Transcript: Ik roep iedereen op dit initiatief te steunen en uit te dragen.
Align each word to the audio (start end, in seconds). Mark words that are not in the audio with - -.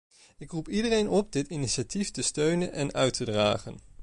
Ik 0.37 0.51
roep 0.51 0.69
iedereen 0.69 1.09
op 1.09 1.31
dit 1.31 1.47
initiatief 1.47 2.11
te 2.11 2.21
steunen 2.21 2.71
en 2.73 2.93
uit 2.93 3.13
te 3.13 3.23
dragen. 3.25 3.77